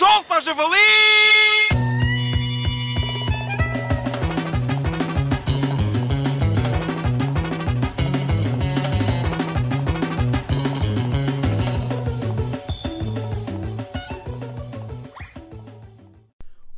[0.00, 0.78] Solta javali!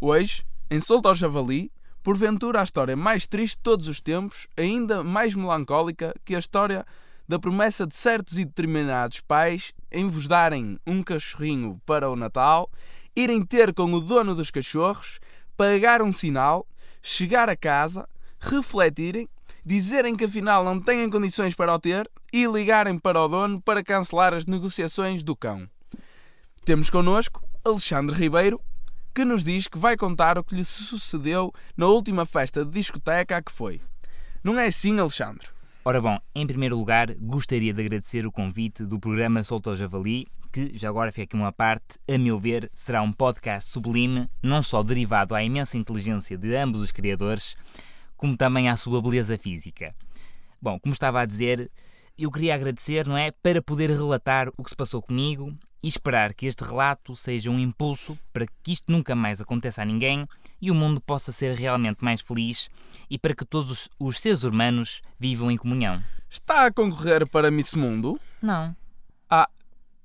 [0.00, 1.70] Hoje, em Solta ao Javali,
[2.02, 6.86] porventura a história mais triste de todos os tempos, ainda mais melancólica que a história
[7.28, 12.70] da promessa de certos e determinados pais em vos darem um cachorrinho para o Natal,
[13.14, 15.18] irem ter com o dono dos cachorros,
[15.56, 16.66] pagar um sinal,
[17.02, 18.08] chegar a casa,
[18.38, 19.28] refletirem,
[19.64, 23.82] dizerem que afinal não têm condições para o ter e ligarem para o dono para
[23.82, 25.68] cancelar as negociações do cão.
[26.64, 28.60] Temos connosco Alexandre Ribeiro,
[29.14, 33.36] que nos diz que vai contar o que lhe sucedeu na última festa de discoteca
[33.36, 33.80] a que foi.
[34.42, 35.48] Não é assim, Alexandre?
[35.84, 40.26] Ora bom, em primeiro lugar, gostaria de agradecer o convite do programa Solto ao Javali,
[40.50, 44.62] que, já agora fica aqui uma parte, a meu ver, será um podcast sublime, não
[44.62, 47.56] só derivado à imensa inteligência de ambos os criadores,
[48.16, 49.94] como também à sua beleza física.
[50.60, 51.70] Bom, como estava a dizer,
[52.18, 56.34] eu queria agradecer, não é, para poder relatar o que se passou comigo e esperar
[56.34, 60.26] que este relato seja um impulso para que isto nunca mais aconteça a ninguém
[60.60, 62.68] e o mundo possa ser realmente mais feliz
[63.08, 66.02] e para que todos os, os seres humanos vivam em comunhão.
[66.28, 68.20] Está a concorrer para Miss Mundo?
[68.42, 68.76] Não.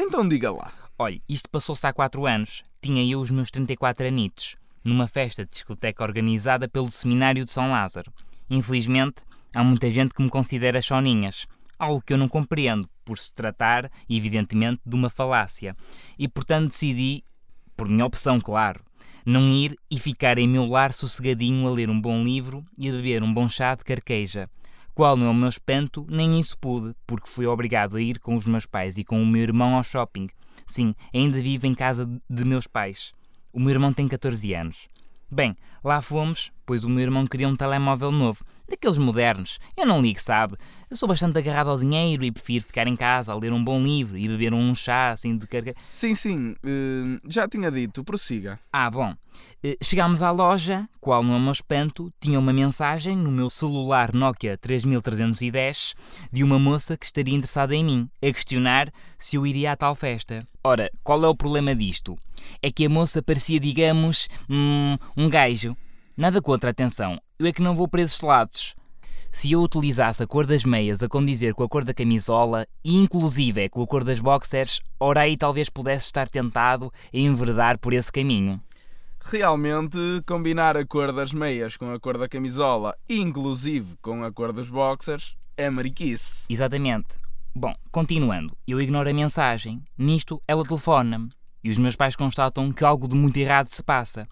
[0.00, 0.72] Então diga lá.
[0.96, 2.62] Olha, isto passou-se há 4 anos.
[2.80, 7.72] Tinha eu os meus 34 anitos, numa festa de discoteca organizada pelo Seminário de São
[7.72, 8.12] Lázaro.
[8.48, 13.34] Infelizmente, há muita gente que me considera choninhas, algo que eu não compreendo, por se
[13.34, 15.76] tratar, evidentemente, de uma falácia.
[16.16, 17.24] E portanto decidi,
[17.76, 18.80] por minha opção, claro,
[19.26, 22.92] não ir e ficar em meu lar sossegadinho a ler um bom livro e a
[22.92, 24.48] beber um bom chá de carqueja.
[24.98, 28.34] Qual não é o meu espanto, nem isso pude, porque fui obrigado a ir com
[28.34, 30.28] os meus pais e com o meu irmão ao shopping.
[30.66, 33.12] Sim, ainda vivo em casa de meus pais.
[33.52, 34.88] O meu irmão tem 14 anos.
[35.30, 39.58] Bem, lá fomos, pois o meu irmão queria um telemóvel novo, daqueles modernos.
[39.76, 40.56] Eu não ligo, sabe?
[40.90, 43.82] Eu sou bastante agarrado ao dinheiro e prefiro ficar em casa a ler um bom
[43.82, 45.74] livro e beber um chá assim de carga.
[45.80, 48.58] Sim, sim, eh, já tinha dito, prossiga.
[48.72, 49.14] Ah, bom.
[49.62, 53.50] Eh, Chegámos à loja, qual não é o meu espanto, tinha uma mensagem no meu
[53.50, 55.94] celular Nokia 3310
[56.32, 59.94] de uma moça que estaria interessada em mim, a questionar se eu iria à tal
[59.94, 60.46] festa.
[60.64, 62.16] Ora, qual é o problema disto?
[62.62, 65.76] É que a moça parecia, digamos, hum, um gajo.
[66.18, 67.16] Nada contra, atenção.
[67.38, 68.74] Eu é que não vou para esses lados.
[69.30, 72.96] Se eu utilizasse a cor das meias a condizer com a cor da camisola e
[72.96, 77.78] inclusive é com a cor das boxers, ora aí talvez pudesse estar tentado a enverdar
[77.78, 78.60] por esse caminho.
[79.26, 79.96] Realmente,
[80.26, 84.68] combinar a cor das meias com a cor da camisola, inclusive com a cor dos
[84.68, 86.46] boxers, é mariquice.
[86.50, 87.16] Exatamente.
[87.54, 89.80] Bom, continuando, eu ignoro a mensagem.
[89.96, 91.30] Nisto, ela telefona-me.
[91.62, 94.26] E os meus pais constatam que algo de muito errado se passa.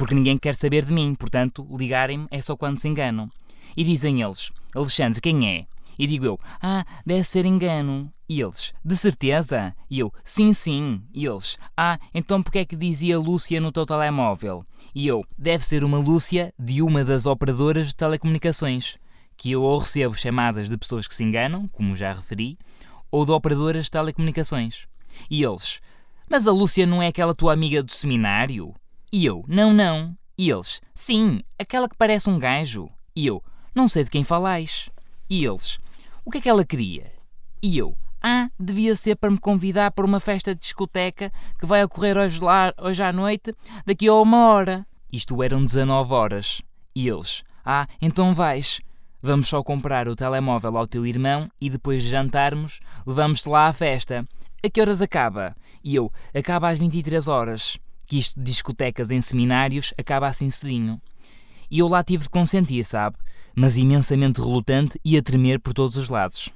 [0.00, 3.30] Porque ninguém quer saber de mim, portanto, ligarem-me é só quando se enganam.
[3.76, 5.66] E dizem eles: Alexandre, quem é?
[5.98, 8.10] E digo eu: Ah, deve ser engano.
[8.26, 9.76] E eles: De certeza?
[9.90, 11.02] E eu: Sim, sim.
[11.12, 14.64] E eles: Ah, então porque é que dizia Lúcia no teu telemóvel?
[14.94, 18.96] E eu: Deve ser uma Lúcia de uma das operadoras de telecomunicações.
[19.36, 22.58] Que eu ou recebo chamadas de pessoas que se enganam, como já referi,
[23.10, 24.86] ou de operadoras de telecomunicações.
[25.28, 25.82] E eles:
[26.26, 28.74] Mas a Lúcia não é aquela tua amiga do seminário?
[29.12, 30.16] E eu: Não, não.
[30.38, 32.88] E eles: Sim, aquela que parece um gajo.
[33.14, 33.42] E eu:
[33.74, 34.88] Não sei de quem falais.
[35.28, 35.78] E eles:
[36.24, 37.12] O que é que ela queria?
[37.60, 41.82] E eu: Ah, devia ser para me convidar para uma festa de discoteca que vai
[41.82, 43.52] ocorrer hoje, lá, hoje à noite,
[43.84, 44.86] daqui a uma hora.
[45.12, 46.62] Isto eram 19 horas.
[46.94, 48.80] E eles: Ah, então vais.
[49.20, 53.72] Vamos só comprar o telemóvel ao teu irmão e depois de jantarmos, levamos-te lá à
[53.72, 54.24] festa.
[54.64, 55.56] A que horas acaba?
[55.82, 57.76] E eu: Acaba às 23 horas.
[58.10, 61.00] Que isto de discotecas em seminários acaba assim cedinho.
[61.70, 63.16] E eu lá tive de consentir, sabe?
[63.54, 66.50] Mas imensamente relutante e a tremer por todos os lados.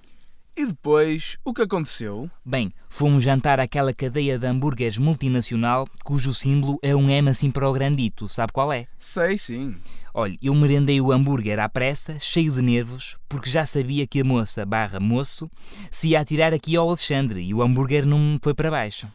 [0.56, 2.28] E depois, o que aconteceu?
[2.44, 7.70] Bem, fomos jantar àquela cadeia de hambúrgueres multinacional cujo símbolo é um M assim para
[7.70, 8.88] o grandito, sabe qual é?
[8.98, 9.76] Sei sim.
[10.12, 14.24] Olha, eu merendei o hambúrguer à pressa, cheio de nervos, porque já sabia que a
[14.24, 15.48] moça barra moço
[15.88, 19.06] se ia atirar aqui ao Alexandre e o hambúrguer não me foi para baixo.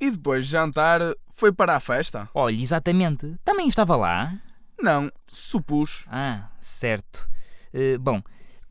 [0.00, 2.28] E depois de jantar, foi para a festa?
[2.32, 3.34] Olha, exatamente.
[3.44, 4.32] Também estava lá?
[4.80, 6.04] Não, supus.
[6.08, 7.28] Ah, certo.
[7.74, 8.22] Eh, bom,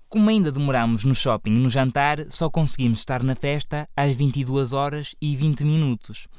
[0.10, 4.72] como ainda demorámos no shopping e no jantar, só conseguimos estar na festa às 22
[4.72, 6.30] horas e 20 minutos.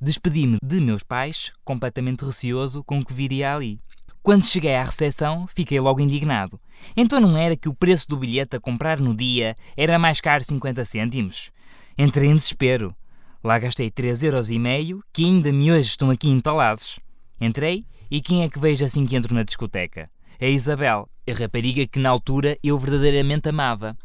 [0.00, 3.78] Despedi-me de meus pais, completamente receoso com o que viria ali.
[4.22, 6.58] Quando cheguei à recepção, fiquei logo indignado.
[6.96, 10.42] Então não era que o preço do bilhete a comprar no dia era mais caro
[10.42, 11.50] 50 cêntimos?
[11.98, 12.94] Entrei em desespero.
[13.42, 16.98] Lá gastei 3,5€ que ainda me hoje estão aqui entalados.
[17.40, 20.10] Entrei e quem é que vejo assim que entro na discoteca?
[20.40, 23.96] É a Isabel, a rapariga que na altura eu verdadeiramente amava.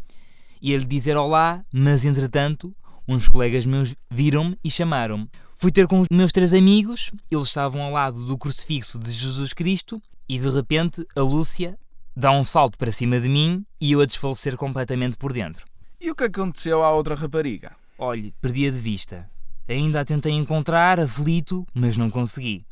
[0.62, 2.76] Ia-lhe dizer olá, mas entretanto,
[3.08, 5.28] uns colegas meus viram-me e chamaram-me.
[5.58, 9.52] Fui ter com os meus três amigos, eles estavam ao lado do crucifixo de Jesus
[9.52, 11.76] Cristo e de repente a Lúcia
[12.16, 15.66] dá um salto para cima de mim e eu a desfalecer completamente por dentro.
[16.00, 17.76] E o que aconteceu à outra rapariga?
[18.06, 19.30] Olhe, perdi-a de vista.
[19.66, 22.66] Ainda a tentei encontrar, aflito, mas não consegui.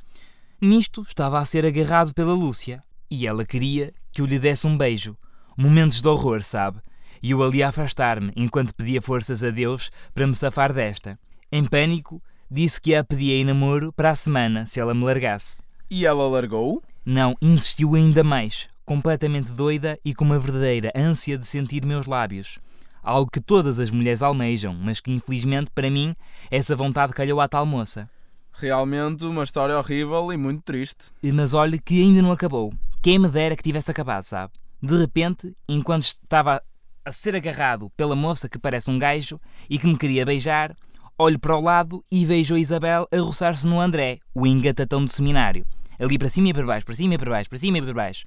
[0.60, 4.78] Nisto estava a ser agarrado pela Lúcia e ela queria que eu lhe desse um
[4.78, 5.16] beijo.
[5.56, 6.82] Momentos de horror, sabe?
[7.24, 11.18] E eu ali a afastar-me enquanto pedia forças a Deus para me safar desta.
[11.50, 15.62] Em pânico, disse que a pedia em namoro para a semana se ela me largasse.
[15.90, 16.84] E ela largou?
[17.06, 22.60] Não, insistiu ainda mais, completamente doida e com uma verdadeira ânsia de sentir meus lábios.
[23.04, 26.16] Algo que todas as mulheres almejam, mas que infelizmente para mim
[26.50, 28.10] essa vontade calhou à tal moça.
[28.54, 31.06] Realmente uma história horrível e muito triste.
[31.24, 32.74] Mas olhe que ainda não acabou.
[33.02, 34.54] Quem me dera que tivesse acabado, sabe?
[34.82, 36.62] De repente, enquanto estava
[37.04, 39.40] a ser agarrado pela moça que parece um gajo
[39.70, 40.76] e que me queria beijar,
[41.18, 45.12] olho para o lado e vejo a Isabel a roçar-se no André, o engatatão do
[45.12, 45.66] seminário.
[46.00, 47.94] Ali para cima e para baixo, para cima e para baixo, para cima e para
[47.94, 48.26] baixo.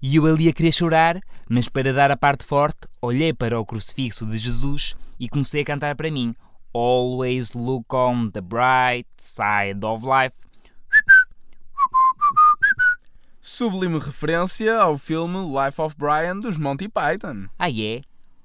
[0.00, 3.66] E eu ali a querer chorar, mas para dar a parte forte, olhei para o
[3.66, 6.34] crucifixo de Jesus e comecei a cantar para mim:
[6.72, 10.34] Always look on the bright side of life.
[13.40, 17.48] Sublime referência ao filme Life of Brian dos Monty Python.
[17.58, 18.02] Ah, é?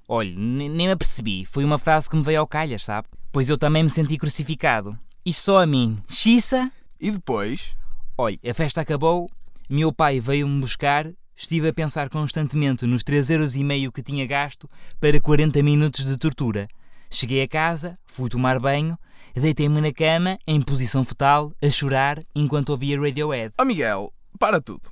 [0.08, 1.44] Olha, nem me apercebi.
[1.44, 3.06] Foi uma frase que me veio ao calhas, sabe?
[3.30, 4.98] Pois eu também me senti crucificado.
[5.24, 6.02] Isto só a mim.
[6.08, 6.72] Xissa?
[6.98, 7.76] E depois?
[8.18, 9.30] Olha, a festa acabou,
[9.68, 11.06] meu pai veio-me buscar
[11.36, 14.68] Estive a pensar constantemente nos 3,5€ que tinha gasto
[15.00, 16.68] para 40 minutos de tortura.
[17.10, 18.98] Cheguei a casa, fui tomar banho,
[19.34, 23.52] deitei-me na cama, em posição fetal, a chorar, enquanto ouvia Radiohead.
[23.58, 24.90] Oh Miguel, para tudo.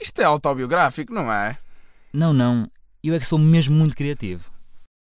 [0.00, 1.58] Isto é autobiográfico, não é?
[2.12, 2.70] Não, não.
[3.02, 4.50] Eu é que sou mesmo muito criativo.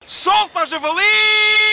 [0.04, 1.67] Solta, javali!